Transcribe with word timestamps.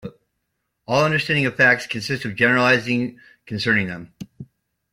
All 0.87 1.05
understanding 1.05 1.45
of 1.45 1.55
facts 1.57 1.85
consists 1.85 2.25
in 2.25 2.35
generalizing 2.35 3.19
concerning 3.45 3.85
them. 3.85 4.11